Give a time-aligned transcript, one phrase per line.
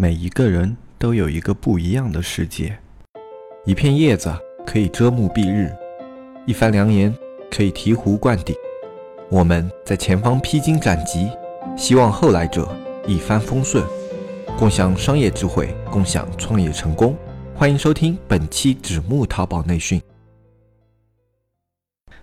[0.00, 2.78] 每一个人都有一个不一样的世界。
[3.66, 4.32] 一片叶子
[4.64, 5.72] 可以遮目蔽日，
[6.46, 7.12] 一番良言
[7.50, 8.54] 可以醍醐灌顶。
[9.28, 11.28] 我们在前方披荆斩棘，
[11.76, 12.72] 希望后来者
[13.08, 13.84] 一帆风顺，
[14.56, 17.16] 共享商业智慧，共享创业成功。
[17.56, 20.00] 欢迎收听本期纸木淘宝内训。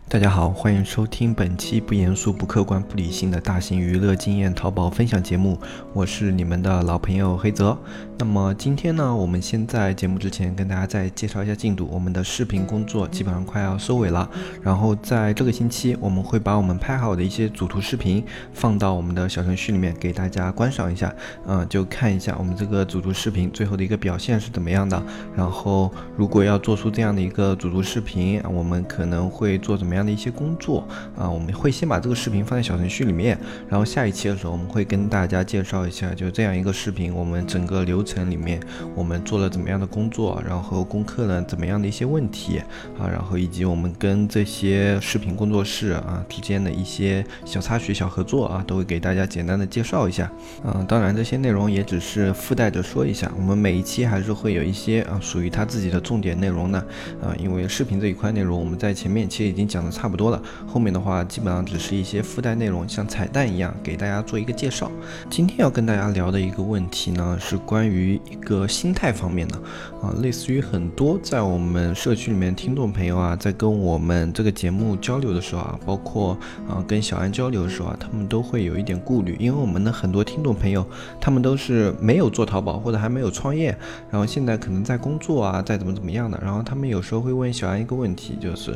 [0.08, 5.60] 大家好，欢迎收听本期不严肃、不客观、不理性的大型娱乐经验淘宝分享节目，
[5.94, 7.76] 我是你们的老朋友黑泽。
[8.18, 14.30] 那么今天呢，我们先在节目之前跟大家再介绍一下进度，我们的视频工作基本上快要收尾了。
[14.64, 18.24] 然后在这个星期，我们会把我们拍好的一些主图视频
[18.54, 21.14] 放到我们的小程序里面给大家观赏一下，
[21.46, 25.02] 嗯，就看一下我们这个主图视频最后的一个表现是怎么样的。
[25.36, 30.06] 然后如果要做出这样的一个主图视频，我们可能会做怎么样？
[30.06, 30.88] 的一些工作
[31.18, 33.36] 啊，我们会先把这个视频放在小程序里面，
[33.68, 38.60] 然后下一期的时候我们会跟大家介绍一下，就这样一个视频，我们整个流程里面
[38.94, 42.60] 我们做了怎么样的工作，然后攻克了怎么样的一些问题
[43.00, 50.32] 啊，然后以及我们跟这些视频工作室啊之间的一些小插曲、小合作啊，都会给大家简单的介绍一下。
[50.64, 56.78] 嗯，当然这些内容也只是附带着说一下，我们每一期还是会有一些啊属于他自己的重点内容的
[57.20, 59.96] 啊，因为视频这一块内容我们在前面其实已经讲的。
[59.96, 64.92] 差不多了，后面的话基本上只是一些附带内容，像彩蛋一样给大家做一个介绍。
[65.30, 69.56] 今天要跟大家聊的一个问题呢，是关于于一个心态方面的
[70.02, 76.38] 啊，类似于很多在我们社区里面听众朋友啊，在跟我们这个节目交流的时候啊，包括
[76.68, 80.84] 啊跟小安交流的时候啊，他们都会有一点顾虑，因为我们的很多听众朋友，
[81.22, 83.78] 他们都是没有做淘宝或者还没有创业，
[84.10, 88.76] 然后现在可能在工作啊，在怎么怎么样的，然后他们有时候会问小安一个问题，就是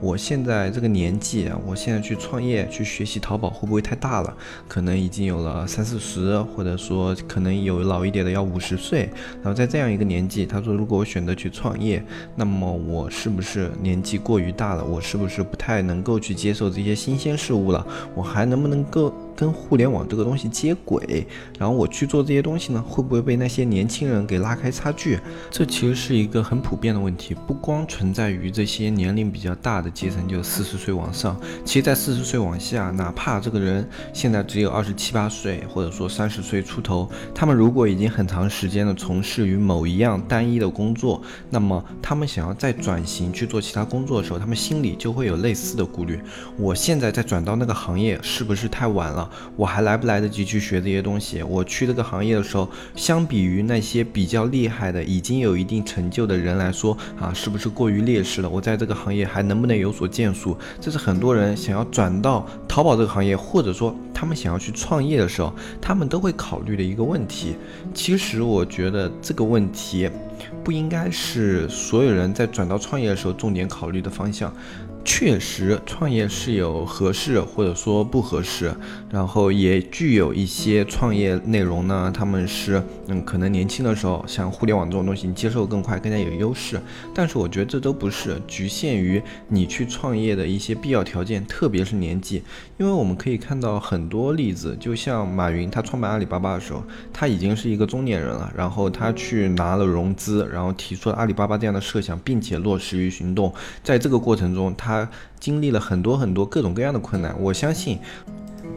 [0.00, 0.50] 我现在。
[0.60, 4.36] 在这个年纪啊，我现在去创业去学习淘宝会不会太大了？
[4.68, 9.08] 可能已经有了三四十，或者说可能有老一点的要五十岁。
[9.42, 12.04] 然后在这样一个年纪，他说如果我选择去创业，
[12.36, 14.84] 那么我是不是年纪过于大了？
[14.84, 17.84] 我是不是不太能够去接受这些新鲜事物了？
[18.14, 19.12] 我还能不能够？
[19.36, 21.26] 跟互联网这个东西接轨，
[21.58, 25.18] 然后我去做这些东西呢，会不会被那些年轻人给拉开差距？
[25.50, 46.20] 这其实是一个很普遍的问题，不光存在于这些年龄比较大的阶层，就四十岁往上，其实在四十岁往下，哪怕这个人现在只有二十七八岁，或者说三十岁出头，他们如果已经很长时间的从事于某一样单一的工作，那么他们想要再转型去做其他工作的时候，他们心里就会有类似的顾虑：
[46.56, 49.29] 我现在再转到那个行业，是不是太晚了？
[49.56, 51.42] 我还来不来得及去学这些东西？
[51.42, 58.48] 我去这个行业的时候，相比于那些比较厉害的、已经有一定成就的人来说，啊，是不是过于劣势了？
[58.48, 60.56] 我在这个行业还能不能有所建树？
[60.80, 67.56] 这是很多人想要转到淘宝这个行业，或者说他们想要去创业的时候，他们都会考虑的一个问题。
[67.94, 70.08] 其实我觉得这个问题
[70.62, 74.52] 不应该是所有人在转到创业的时候重点考虑的方向。
[75.02, 78.72] 确实，创业是有合适或者说不合适，
[79.10, 82.12] 然后也具有一些创业内容呢。
[82.14, 86.80] 他们是，嗯，可能年轻的时候，像互联网这种东西，你接受更快，更加有优势。
[87.14, 92.42] 但是我觉得这都不是局限于你去创业的一些必要条件，特别是年纪。
[92.78, 96.82] 因为我们可以看到很多例子，就像马云他创办阿里巴巴的时候，
[97.12, 103.52] 他已经是一个中年人了，然后他去拿了融资，然后提出了阿里巴巴这样的设想，并且落实于行动。
[103.82, 105.08] 在这个过程中，他他
[105.38, 108.00] 经历了很多很多各种各样的困难，我相信。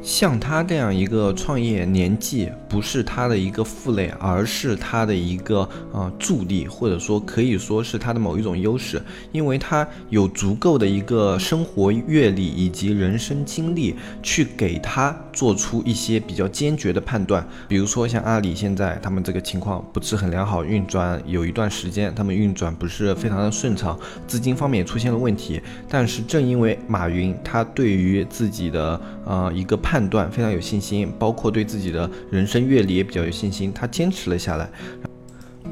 [0.01, 17.47] 像他这样一个创业年纪不是他的一个负累，而是他的一个呃助力，或者说可以说是他的某一种优势，因为他有足够的一个生活阅历以及人生经历，去给他做出一些比较坚决的判断。
[17.67, 25.61] 比如说像阿里现在他们这个情况不是很良好，运转有一段时间他们运转不是非常的顺畅，资金方面也出现了问题。
[25.87, 30.09] 但是正因为马云他对于自己的呃一个判。
[30.13, 34.69] 断非常有信心，包括对自己的人生阅历也比较有信心，他坚持了下来。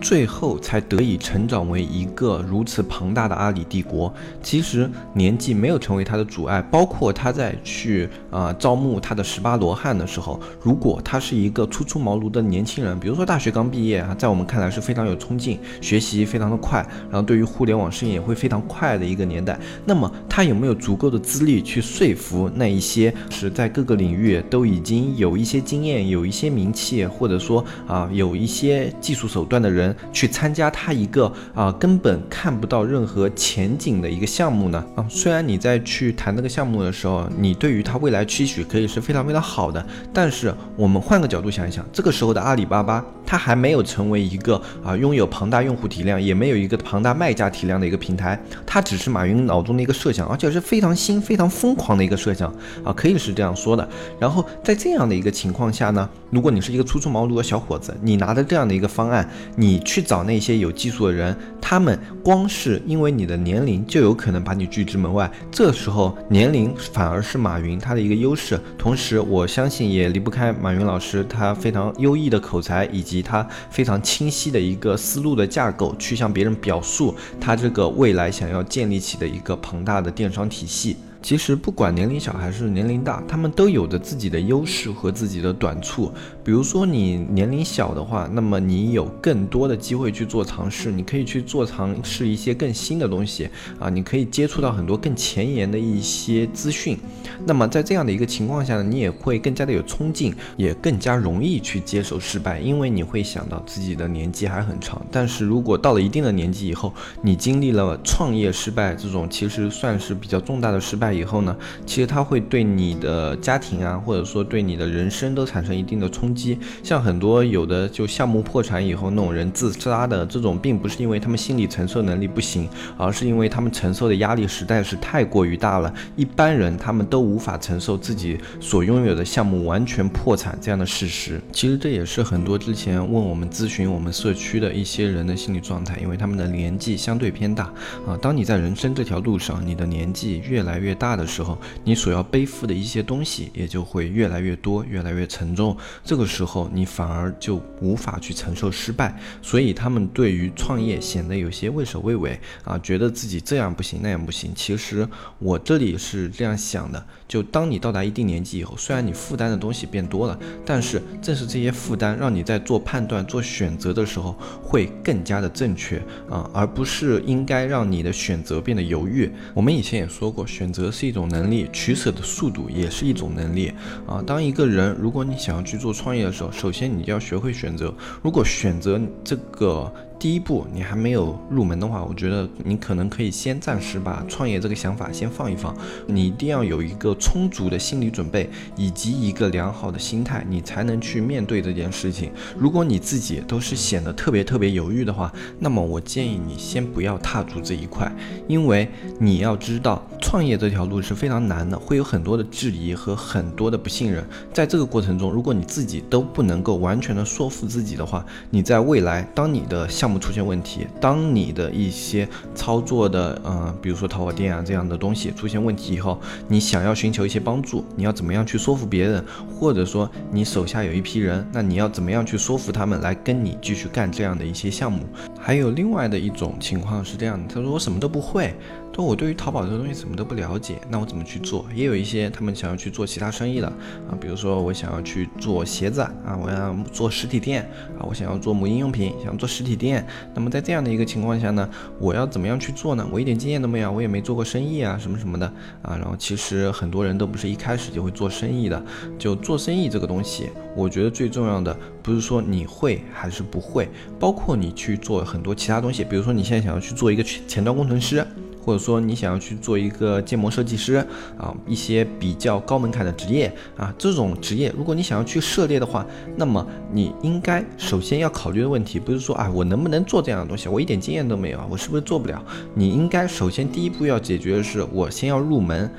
[0.01, 4.11] 最后才得以成长为一个如此庞大的阿里帝国。
[4.41, 29.90] 其实年纪没有成为他的阻碍，包括他在去啊招募他的十八罗汉的时候，如果他是一个初出茅庐的年轻人，比如说大学刚毕业啊，在我们看来是非常有冲劲，学习非常的快，然后对于互联网事业也会非常快的一个年代，那么他有没有足够的资历去说服那一些是在各个领域都已经有一些经验、有一些名气，或者说啊有一些技术手段的人？
[30.11, 43.03] 去参加他一个啊根本看不到任何前景的一个项目呢啊，虽然你在去谈那个项目的时候，你对于他未来期许可以是非常非常好的，但是我们换个角度想一想，这个时候的阿里巴巴。
[43.31, 53.87] 它还没有成为一个啊拥有庞大用户体量，也没有一个庞大卖家体量的一个平台，它只是马云脑中的一个设想，而且是非常新、非常疯狂的一个设想啊，可以是这样说的。
[54.19, 59.25] 然后在这样的一个情况下呢，如果你是一个初出茅庐的小伙子，你拿着这样的一个方案，
[59.55, 65.31] 你去找那些有技术的人，他们光是因为你的年龄就有可能把你拒之门外。
[65.49, 80.97] 这时候年龄反而是马云他的一个优势，同时我相信也离不开马云老师他非常优异的口才以及他非常清晰的一个思路的架构，去向别人表述他这个未来想要建立起的一个庞大的电商体系。
[81.21, 86.11] 其实不管年龄小还是年龄大，他们都有着自己的优势和自己的短处。
[86.43, 93.47] 比如说你年龄小的话，那么你有更多的机会去做尝试，你可以去做尝试一些更新的东西
[93.79, 96.97] 啊，你可以接触到很多更前沿的一些资讯。
[97.45, 104.99] 那么在这样的一个情况下呢，你也会更加的有冲劲，也更加容易去接受失败，因为你会想到自己的年纪还很长。
[105.11, 106.91] 但是如果到了一定的年纪以后，
[107.21, 111.10] 你经历了创业失败这种其实算是比较重大的失败。
[111.13, 111.55] 以后呢，
[111.85, 116.57] 其实它会对你的家庭啊，或者说对你的人生都产生一定的冲击。
[116.83, 125.93] 像很多有的就项目破产以后那种人自杀的这种，并不是因为他们心理承受能力不行，而是因为他们承受的压力实在是太过于大了。
[126.15, 131.39] 一般人他们都无法承受自己所拥有的项目完全破产这样的事实。
[131.51, 137.65] 其实这也是很多之前问我们咨询我们社区的一些人的心理状态，因为他们的年纪相对偏大
[138.07, 138.17] 啊。
[138.21, 145.75] 当你在人生这条路上，你的年纪越来越大的时候，你所要背负的一些东西也就会越来越多，越来越沉重。
[146.03, 154.51] 这个时候，你反而就无法去承受失败，所以他们对于创业显得有些畏首畏尾啊，觉得自己这样不行，那样不行。
[154.55, 155.07] 其实
[155.39, 165.97] 我这里是这样想的：就当你到达一定年纪以后，虽然你负担的东西变多了，但是正是这些负担，让你在做判断、做选择的时候会更加的正确
[166.29, 169.31] 啊，而不是应该让你的选择变得犹豫。
[169.55, 171.21] 我们以前也说过，选择是一种。
[171.31, 173.71] 能力取舍的速度也是一种能力
[174.05, 174.21] 啊。
[174.21, 177.93] 当一个人，如果你想要去做创业的时候，首先你就要学会选择。
[178.21, 179.91] 如果选择这个。
[180.21, 185.75] 第一步，你还没有入门的话，我觉得你可能可以先暂时把创业这个想法先放一放。
[186.05, 192.31] 你一定要有一个充足的心理准备，以及一个良好的心态，你才能去面对这件事情。
[192.55, 198.11] 如果你自己都是显得特别特别犹豫的话，那么我建议你先不要踏足这一块，
[198.47, 204.23] 因为你要知道，创业这条路是非常难的，会有很多的质疑和很多的不信任。
[204.53, 225.05] 在这个过程中，如果你自己都不能够完全的说服自己的话，你在未来当你的项目出现问题，当你的一些操作的，嗯，比如说淘宝店啊这样的东西出现问题以后，你想要寻求一些帮助，你要怎么样去说服别人，或者说你手下有一批人，那你要怎么样去说服他们来跟你继续干这样的一些项目？
[225.39, 228.53] 还有另外的一种情况是这样的，他说我什么都不会。
[228.93, 231.65] 说我对于淘宝这个东西什么都不了解，那我怎么去做？
[231.73, 237.63] 也有一些他们想要去做其他生意的啊，比如说我想要去做鞋子啊，我要做实体店
[237.97, 240.00] 啊，我想要做母婴用品，想做实体店。
[240.33, 241.69] 那么在这样的一个情况下呢，
[241.99, 243.07] 我要怎么样去做呢？
[243.11, 245.45] 我一点经验都没有，我也没做过生意啊，什么什么的
[245.81, 245.95] 啊。
[245.95, 248.83] 然后其实很多人都不是一开始就会做生意的，
[249.17, 253.89] 就做生意这个东西，我觉得最重要的不是说你会还是不会，
[254.19, 258.25] 包括你去做很多其他东西，比如说你现在想要去做一个前端工程师。
[258.61, 260.95] 或者说你想要去做一个建模设计师
[261.37, 272.43] 啊，一些比较高门槛的职业啊，这种职业如果你想要去涉猎的话，那么你应该首先要考虑的问题不是说啊我能不能做这样的东西，我一点经验都没有啊，我是不是做不了？
[272.75, 275.91] 你应该首先第一步要解决的是我先要入门。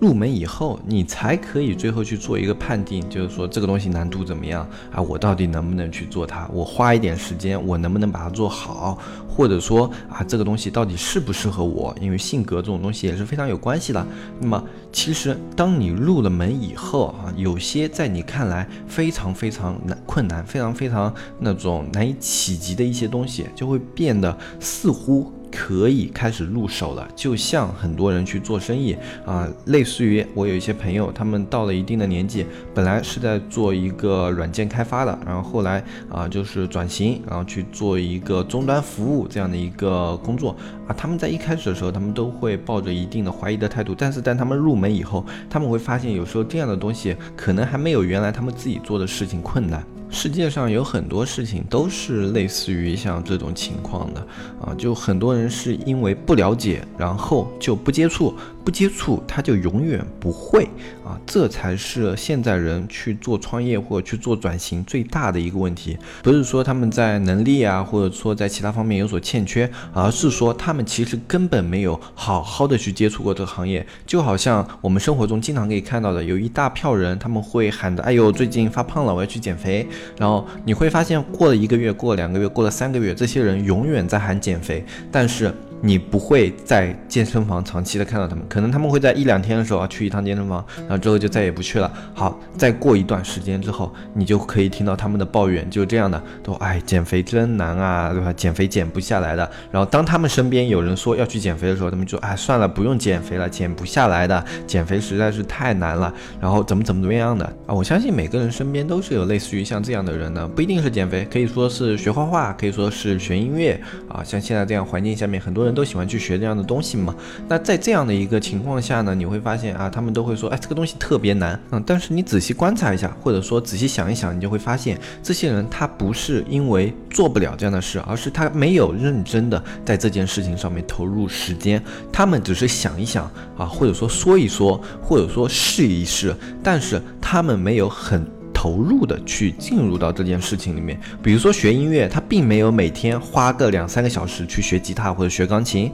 [0.00, 5.02] 入门以后，你才可以最后去做一个判定，就是说这个东西难度怎么样啊？
[5.02, 6.48] 我到底能不能去做它？
[6.52, 8.98] 我花一点时间，我能不能把它做好？
[9.28, 11.92] 或者说啊，这个东西到底适不适合我？
[12.00, 14.06] 因为性格这种东西也是非常有关系的。
[14.40, 14.62] 那么，
[14.92, 25.32] 其实当你入了门以后啊，有些在你看来非常非常难、困难、非常非常那种难以企及的一些东西，就会变得似乎。
[25.50, 40.94] 可以开始入手了，就像很多人去做生意啊，类似于我有一些朋友，他们到了一定的年纪，本来是在做一个软件开发的，然后后来啊就是转型，然后去做一个终端服务这样的一个工作啊。
[40.96, 49.84] 他们在一开始的时候，他们都会抱着一定的怀疑的态度，但是在他们入门以后，他们会发现有时候这样的东西可能还没有原来他们自己做的事情困难。
[50.10, 54.20] 世界上有很多事情都是类似于像这种情况的
[54.60, 58.34] 啊，就很多人是因为不了解，然后就不接触。
[58.68, 60.64] 不接触，他就永远不会
[61.02, 61.18] 啊！
[61.24, 65.96] 这才是现在人去做创业或者去做转型最大的一个问题。
[66.22, 73.86] 不是说他们在能力啊，或者说在其他方面有所欠缺，而是说他们其实根本没有好好的去接触过这个行业。
[74.06, 79.88] 就好像我们生活中经常可以看到的，有一大票人，他们会喊着：“哎呦，最近发胖了，我要去减肥。”
[80.20, 85.50] 然后你会发现，过了一个月，过了两个月，过了三个月，这些人永远在喊减肥，但是。
[85.80, 91.92] 你不会在健身房长期的看到他们，可能他们会在一两天的时候啊去一趟健身房，然后之后就再也不去了。
[92.14, 98.32] 好，再过一段时间之后，你就可以听到他们的抱怨，就这样的，都哎减肥真难啊，对吧？
[98.32, 99.48] 减肥减不下来的。
[99.70, 106.12] 然后当他们身边有人说要去减肥的时候，他们就哎算了，不用减肥了，减不下来的，减肥实在是太难了。
[106.40, 107.74] 然后怎么怎么怎么样的啊？
[107.74, 114.24] 我相信每个人身边都是有类似于像这样的人的，不一定是减肥，可以说是学画画，可以说是学音乐啊。
[114.24, 115.67] 像现在这样环境下面，很多人。
[115.68, 117.14] 人都喜欢去学这样的东西嘛？
[117.46, 121.82] 那在这样的一个情况下呢，你会发现啊，他们都会说，哎，这个东西特别难，嗯。
[121.86, 131.82] 但是你仔细观察一下，或者说仔细想一想，你就会发现，这些人他不是因为做不了这样的事，而是他没有认真的在这件事情上面投入时间。
[132.12, 138.37] 他们只是想一想啊，或者说说一说，或者说试一试，但是他们没有很。
[138.58, 145.92] 投入的去进入到这件事情里面，比如说学音乐，他并没有每天花个两三个小时去学吉他或者学钢琴。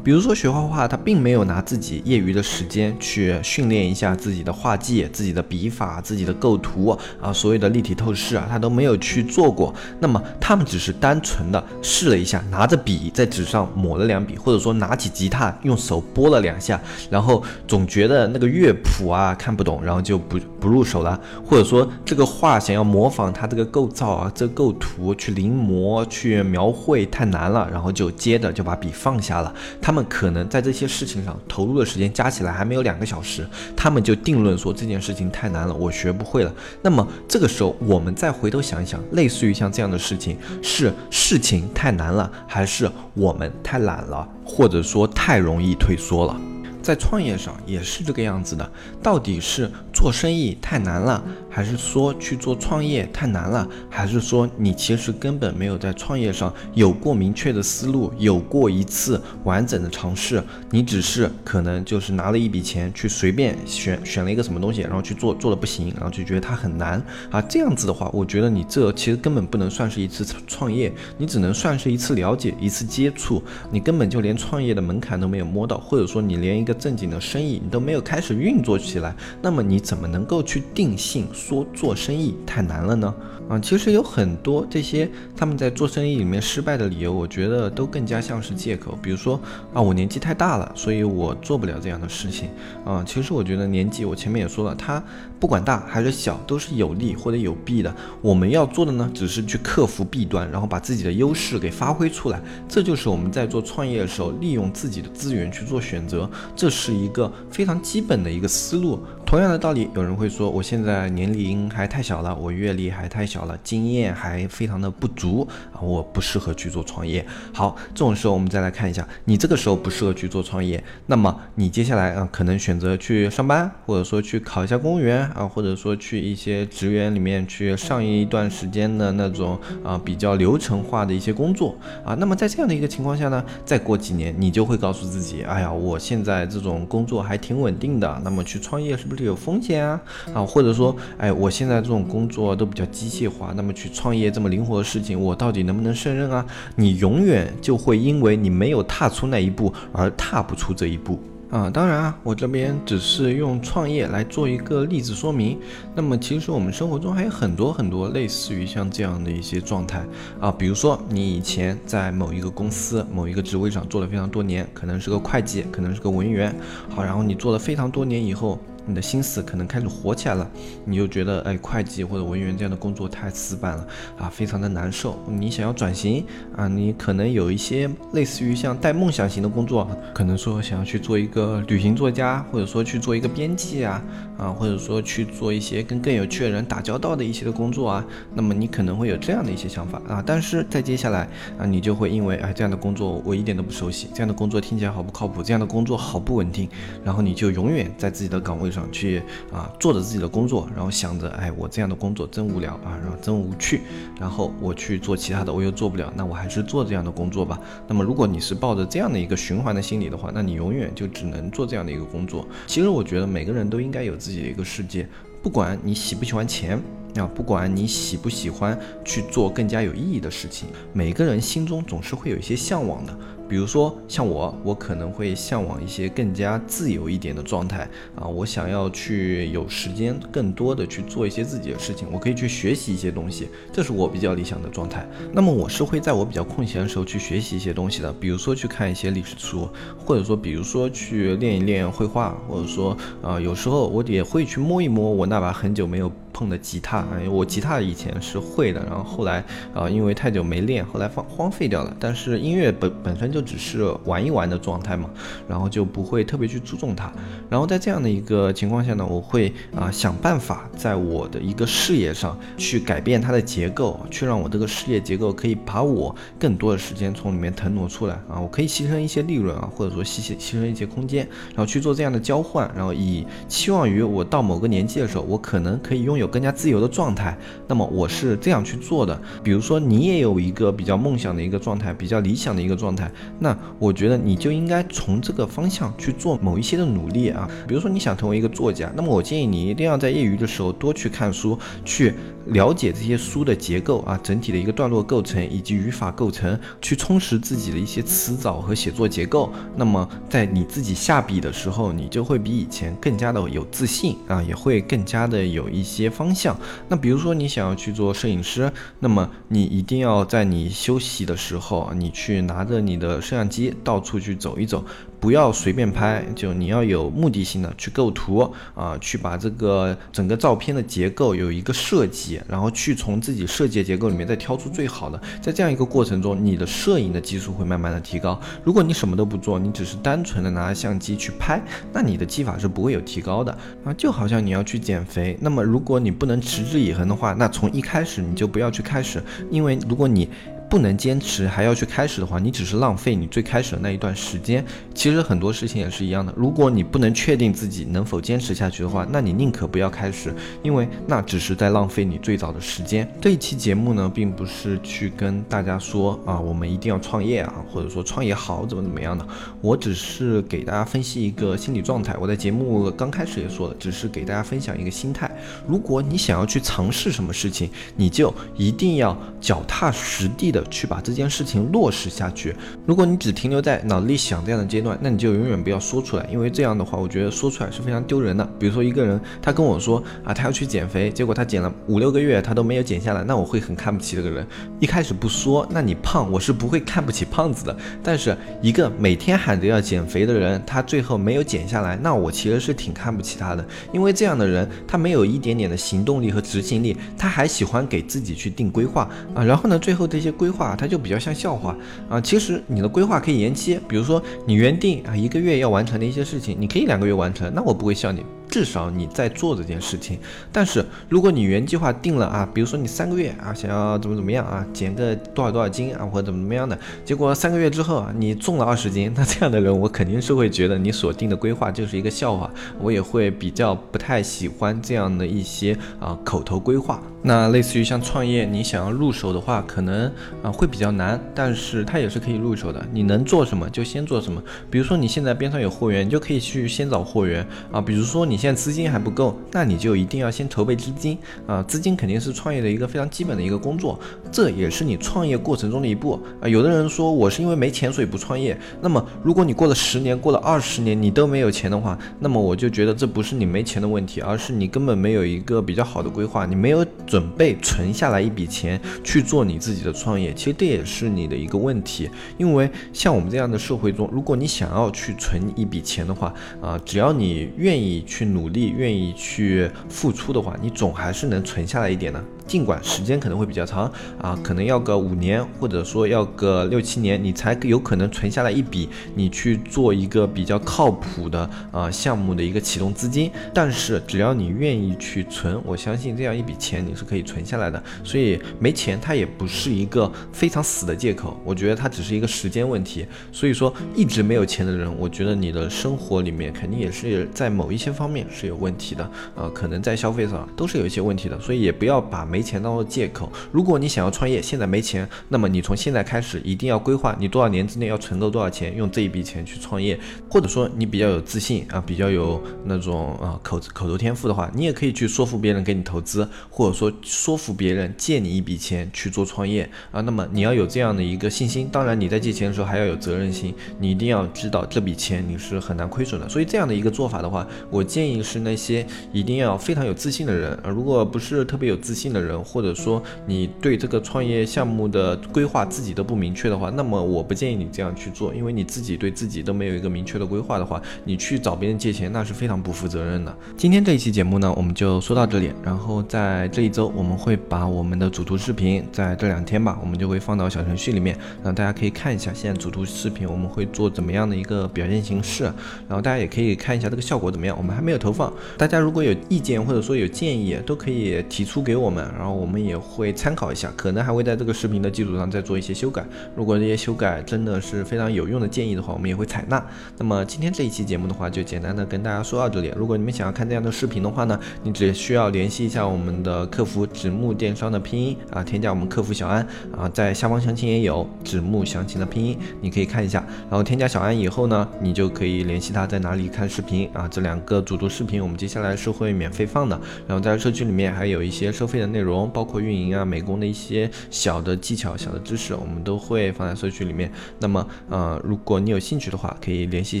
[0.04, 9.74] 比如说学画画，他并没有拿自己业余的时间去训练一下自己的画技、自己的笔法、自己的构图啊，所有的立体透视啊，他都没有去做过。
[9.98, 16.80] 那么他们只是单纯的试了一下，拿着笔在纸上抹了两笔，或者说拿起吉他用手拨了两下，
[17.10, 21.20] 然后总觉得那个乐谱啊看不懂，然后就不不入手了。
[21.44, 29.52] 或者说这个画想要模仿它这个构造啊，这构图去临摹去描绘太难了，然后就接着就把笔放下了。
[29.82, 33.44] 他们可能在这些事情上投入的时间加起来还没有两个小时，
[33.76, 36.54] 他们就定论说这件事情太难了，我学不会了。
[36.80, 46.40] 那么这个时候，我们再回头想一想，类似于像这样的事情，是事情太难了，还是我们太懒了，或者说太容易退缩了？
[46.80, 49.70] 在创业上也是这个样子的，到底是
[50.02, 60.42] 做生意太难了，还是说去做创业太难了，还是说你其实根本没有在创业上有过明确的思路，有过一次完整的尝试，
[60.72, 73.40] 你只是可能就是拿了一笔钱去随便选选了一个什么东西，然后去做，做的不行，然后就觉得它很难啊，这样子的话，我觉得你这其实根本不能算是一次创业，你只能算是一次了解，一次接触，
[73.70, 76.72] 你根本就连创业的门槛都没有摸到，或者说你连一个。
[76.82, 83.14] 正经的生意你都没有开始运作起来，那么你怎么能够去定性说做生意太难了呢？
[83.48, 88.98] 啊，其实有很多这些他们在做生意里面失败的理由，我觉得都更加像是借口。
[89.02, 89.38] 比如说
[89.74, 92.48] 啊，我年纪太大了，所以我做不了这样的事情。
[92.84, 95.02] 啊，其实我觉得年纪，我前面也说了，它
[95.38, 97.94] 不管大还是小，都是有利或者有弊的。
[98.20, 102.40] 我们要做的呢，只是去克服弊端，然后把自己的优势给发挥出来。
[102.68, 106.28] 这就是我们在做创业的时候，利用自己的资源去做选择。
[106.56, 108.98] 这是一个非常基本的一个思路。
[109.26, 117.24] 同样的道理，有人会说，我现在年龄还太小了，我阅历还太小了，经验还非常的不足啊，我不适合去做创业。
[117.54, 131.74] 好，这种时候我们再来看一下，你这个时候不适合去做创业，那么你接下来啊，可能选择去上班，或者说去考一下公务员啊，或者说去一些职员里面去上一段时间的那种啊比较流程化的一些工作
[132.04, 132.14] 啊。
[132.14, 139.22] 那么在这样的一个情况下呢，再过几年，你就会告诉自己，哎呀，我现在这种工作还挺稳定的，那么去创业是不是？
[139.22, 140.00] 有风险啊
[140.34, 146.44] 啊，或者说，哎，我现在这种工作都比较机械计划，那么去创业这么灵活的事情，我到底能不能胜任啊？
[146.74, 151.70] 你永远就会因为你没有踏出那一步而踏不出这一步啊！
[151.70, 155.56] 当然啊，我这边只是用创业来做一个例子说明。
[155.94, 160.04] 那么其实我们生活中还有很多很多类似于像这样的一些状态
[160.40, 166.52] 啊，比如说你以前在某一个公司某一个职位上做了非常多年，可能是个会计，可能是个文员，
[166.88, 168.58] 好，然后你做了非常多年以后。
[168.86, 170.50] 你的心思可能开始活起来了，
[170.84, 173.86] 你就觉得哎，会计或者文员这样的工作太死板了
[174.18, 175.18] 啊，非常的难受。
[175.28, 176.24] 你想要转型
[176.56, 184.02] 啊，你可能有一些类似于像带梦想型的工作，可能说想要去做一个旅行作家，或者说去做一个编辑啊，
[184.36, 190.20] 啊，或者说去做一些跟更有趣的人打交道的一些的工作啊，那么你可能会有这样的一些想法啊。
[190.26, 196.68] 但是在接下来啊，你就会因为哎这样的工作我一点都不熟悉，这样的工作听起来好不靠谱，这样的工作好不稳定，
[197.04, 198.71] 然后你就永远在自己的岗位。
[198.72, 203.82] 上去啊，做着自己的工作，然后想着，哎，我这样的工作真无聊啊，然后真无趣，
[204.18, 207.60] 然后我去做其他的，我又做不了，那我还是做这样的工作吧。
[207.86, 212.48] 那么如果你是抱着这样的一个循环的心理的话，那你永远就只能做这样的一个工作。
[212.66, 215.06] 其实我觉得每个人都应该有自己的一个世界，
[215.42, 216.80] 不管你喜不喜欢钱。
[217.16, 223.14] 啊，不管你喜不喜欢去做更加有意义的事情，每个人心中总是会有一些向往的。
[223.52, 235.06] 比如说像我，我可能会向往一些更加自由一点的状态啊，我想要去有时间更多的去做一些自己的事情，我可以去学习一些东西，这是我比较理想的状态。
[235.34, 239.68] 那么我是会在我比较空闲的时候去学习一些东西的，比如说去看一些历史书，
[239.98, 246.10] 或者说比如说去练一练绘画，或者说啊，有时候我也会去摸一摸我那把很久没有。
[246.32, 251.94] 碰的吉他，哎，我吉他以前是会的，然后后来啊，因为太久没练，后来放荒废掉了。
[252.00, 255.10] 但是音乐本本身就只是玩一玩的状态嘛，
[255.46, 257.12] 然后就不会特别去注重它。
[257.50, 276.21] 然后在这样的一个情况下呢，我会啊想办法在我的一个事业上去改变它的结构，去让我这个事业结构可以把我更多的时间从里面腾挪出来啊，我可以牺牲一些利润啊，或者说牺牺牺牲一些空间，然后去做这样的交换，然后以期望于我到某个年纪的时候，我可能可以拥有。
[276.22, 277.36] 有更加自由的状态，
[277.68, 279.20] 那么我是这样去做的。
[279.42, 283.10] 比如说，你也有一个比较梦想的一个状态，比较理想的一个状态，
[283.40, 287.50] 那我觉得你就应该从这个方向去做某一些的努力啊。
[287.66, 292.14] 比如说，你想成为一个作家，那么我建议你一定要在业余的时候多去看书，去
[292.46, 299.52] 了解这些书的结构啊，整体的一个段落构成以及语法构成，去充实自己的一些词藻和写作结构。
[299.74, 306.11] 那么在你自己下笔的时候，你就会比以前更加的有自信啊，也会更加的有一些。
[306.12, 306.56] 方向，
[306.88, 314.84] 那比如说你想要去做摄影师，那么你一定要在你休息的时候，你去拿着你的摄像机到处去走一走。
[315.22, 325.22] 不要随便拍，就你要有目的性的去构图啊，去把这个整个照片的结构有一个设计，然后去从自己设计的结构里面再挑出最好的。
[325.40, 328.38] 在这样一个过程中，你的摄影的技术会慢慢的提高。
[328.64, 331.62] 如果你什么都不做，你只是单纯的拿相机去拍，
[331.92, 333.94] 那你的技法是不会有提高的啊。
[333.94, 340.28] 就好像你要去减肥，那么如果你不能持之以恒的话，那从一开始你就不要去开始，因为如果你
[340.72, 344.64] 不能坚持还要去开始的话，你只是浪费你最开始的那一段时间。
[344.94, 353.06] 其实很多事情也是一样的，如果你不能确定自己能否坚持下去的话，那你宁可不要开始，因为那只是在浪费你最早的时间。
[353.20, 359.28] 这一期节目呢，并不是去跟大家说啊，我们一定要创业啊，或者说创业好怎么怎么样的。
[359.60, 362.16] 我只是给大家分析一个心理状态。
[362.18, 365.30] 我在节目刚开始也说了，只是给大家分享一个心态。
[365.68, 370.61] 如果你想要去尝试什么事情，你就一定要脚踏实地的。
[370.70, 372.54] 去把这件事情落实下去。
[372.86, 378.48] 如果你只停留在脑子里想这样的阶段，那你就永远不要说出来，因为这样的话，我觉得说出来是非常丢人的。
[378.58, 384.46] 比如说一个人，他跟我说啊，他要去减肥，结果他减了五六个月，他都没有减下来，那我会很看不起这个人。
[384.80, 387.76] 一开始不说，那你胖，我是不会看不起胖子的。
[388.02, 401.74] 但是一个每天喊着要减肥的人，他最后没有减下来，那我其实是挺看不起他的，因为这样的人，他没有一点点的行动力和执行力，他还喜欢给自己去定规划啊，然后呢，最后这些规划它就比较像笑话
[402.08, 402.20] 啊。
[402.20, 408.22] 其实你的规划可以延期，比如说你原定啊一个月要完成的一些事情，你可以两个月完成，那我不会笑你。
[408.52, 410.18] 至少你在做这件事情，
[410.52, 427.02] 但是如果你原计划定了啊，比如说你三个月啊想要怎么怎么样啊，减个多少多少斤啊，或者怎么怎么样的，结果三个月之后啊你重了二十斤， 那这样的人我肯定是会觉得你所定的规划就是一个笑话，我也会比较不太喜欢这样的一些啊口头规划。
[427.24, 430.12] 那类似于像创业，你想要入手的话，可能
[430.42, 432.84] 啊会比较难，但是它也是可以入手的。
[432.92, 438.41] 你能做什么就先做什么，比如说你现在边上有货源，你就可以去先找货源啊，比如说你。
[438.42, 441.62] 现在资金还不够，那你就一定要先筹备资金啊！
[441.62, 443.96] 资金肯定是创业的一个非常基本的一个工作，
[444.32, 446.48] 这也是你创业过程中的一步啊。
[446.48, 460.34] 有的人说我是因为没钱所以不创业，那么如果你过了十年、过了二十年你都没有钱的话，那么我就觉得这不是你没钱的问题，而是你根本没有一个比较好的规划，你没有准备存下来一笔钱去做你自己的创业。
[460.34, 468.31] 其实这也是你的一个问题，因为像我们这样的社会中，如果你想要去存一笔钱的话啊，只要你愿意去。
[468.32, 472.24] 努力愿意去付出的话，你总还是能存下来一点的。
[472.46, 483.30] 尽管时间可能会比较长啊，可能要个五年，或者说要个六七年，你才有可能存下来一笔，你去做一个比较靠谱的啊项目的一个启动资金。
[483.54, 487.82] 但是只要你愿意去存，我相信这样一笔钱你是可以存下来的。
[488.04, 493.06] 所以没钱它也不是一个非常死的借口，我觉得它只是一个时间问题。
[493.30, 499.04] 所以说一直没有钱的人，我觉得你的生活里面肯定也是在某一些方面是有问题的
[499.36, 501.38] 啊，可能在消费上都是有一些问题的。
[501.40, 503.30] 所以也不要把没钱当做借口。
[503.52, 510.00] 如果你想要创业，现在没钱，那么你从现在开始一定要规划你多少年之内要存够多少钱，用这一笔钱去创业。
[510.30, 520.00] 或者说你比较有自信啊，比较有那种啊口口头天赋的话，你也可以去说服别人给你投资，或者说说服别人借你一笔钱去做创业啊。
[520.00, 521.68] 那么你要有这样的一个信心。
[521.70, 526.26] 当然你在借钱的时候还要有责任心，你一定要知道这笔钱你是很难亏损的。
[526.28, 543.36] 所以这样的一个做法的话，我建议是那些一定要非常有自信的人啊，如果不是特别有自信的，或者说你对这个创业项目的规划自己都不明确的话，那么我不建议你这样去做，因为你自己对自己都没有一个明确的规划的话，你去找别人借钱那是非常不负责任的。
[543.56, 555.44] 今天这一期节目呢，我们就说到这里，然后在这一周我们会把我们的主图视频在这两天吧，我们就会放到小程序里面，让大家可以看一下现在主图视频我们会做怎么样的一个表现形式，
[555.88, 557.56] 然后大家也可以看一下这个效果怎么样。
[557.56, 566.04] 我们还没有投放，大家如果有意见或者说有建议，都可以提出给我们，然后我们也会参考一下，可能还会在这个视频的基础上再做一些修改。
[566.36, 569.64] 如果这些修改真的是非常有用的建议的话，我们也会采纳。
[569.98, 572.72] 那么今天这一期节目的话，就简单的跟大家说到这里。
[572.76, 579.46] 如果你们想要看这样的视频的话呢，你只需要联系一下我们的客服“指木电商”的拼音啊，添加我们客服小安
[579.76, 583.24] 啊，在下方详情也有指木详情的拼音，你可以看一下。
[583.42, 587.08] 然后添加小安以后呢，你就可以联系他在哪里看视频啊。
[587.08, 589.80] 这两个主图视频我们接下来是会免费放的。
[590.06, 597.10] 然后在社区里面还有一些收费的内容内容，包括运营啊、美工的一些小的技巧、小的知识，我们都会放在社区里面。
[597.38, 600.00] 那么呃，如果你有兴趣的话，可以联系一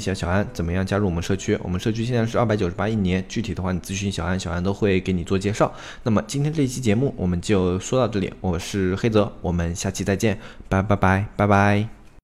[0.00, 1.56] 下小安，怎么样加入我们社区？
[1.62, 5.72] 我们社区现在是二百九十八一年，具体的话你咨询小安，小安都会给你做介绍。
[6.02, 10.38] 那么今天这一期节目我们就说到这里，我是黑泽，我们下期再见，
[10.68, 12.01] 拜拜拜拜拜。